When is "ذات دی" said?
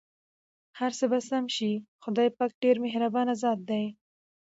3.41-3.85